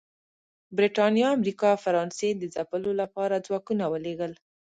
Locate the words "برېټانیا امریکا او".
0.77-1.79